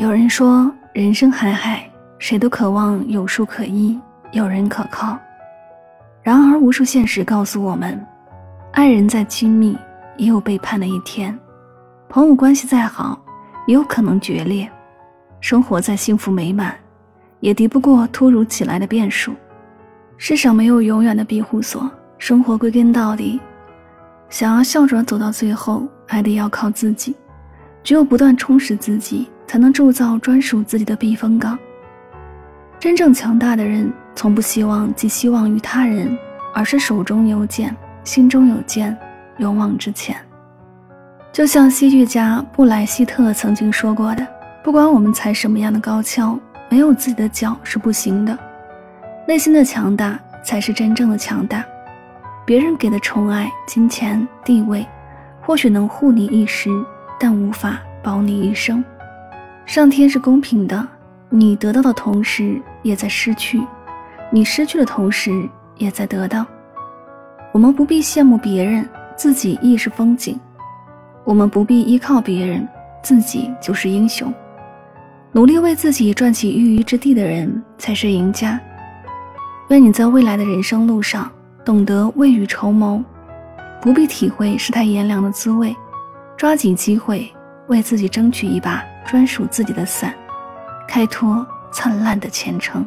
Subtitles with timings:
[0.00, 1.86] 有人说，人生海海，
[2.18, 4.00] 谁都渴望有树可依，
[4.32, 5.18] 有人可靠。
[6.22, 8.02] 然而，无数现实告诉我们，
[8.72, 9.76] 爱人再亲密，
[10.16, 11.34] 也有背叛的一天；
[12.08, 13.20] 朋友关系再好，
[13.66, 14.66] 也有可能决裂；
[15.38, 16.74] 生活再幸福美满，
[17.40, 19.34] 也敌不过突如其来的变数。
[20.16, 23.38] 世上没有永远的庇护所，生活归根到底，
[24.30, 27.14] 想要笑着走到最后，还得要靠自己。
[27.82, 29.28] 只有不断充实自己。
[29.50, 31.58] 才能铸造专属自己的避风港。
[32.78, 36.16] 真正强大的人，从不希望寄希望于他人，
[36.54, 38.96] 而是手中有剑，心中有剑，
[39.38, 40.16] 勇往直前。
[41.32, 44.24] 就像戏剧家布莱希特曾经说过的
[44.62, 48.38] ：“不管我们踩什么样的高跷，没有自己的脚是不行的。
[49.26, 51.64] 内心的强大才是真正的强大。
[52.46, 54.86] 别人给的宠爱、金钱、地位，
[55.40, 56.70] 或许能护你一时，
[57.18, 58.84] 但无法保你一生。”
[59.70, 60.84] 上天是公平的，
[61.28, 63.64] 你得到的同时也在失去，
[64.28, 66.44] 你失去的同时也在得到。
[67.52, 70.34] 我们不必羡慕别人，自己亦是风景；
[71.22, 72.66] 我们不必依靠别人，
[73.00, 74.34] 自己就是英雄。
[75.30, 78.60] 努力为自己赚起一隅之地的人才是赢家。
[79.68, 81.30] 愿你在未来的人生路上
[81.64, 83.00] 懂得未雨绸缪，
[83.80, 85.76] 不必体会世态炎凉的滋味，
[86.36, 87.32] 抓紧机会
[87.68, 88.82] 为自己争取一把。
[89.10, 90.14] 专属自己的伞，
[90.86, 92.86] 开拓灿烂的前程。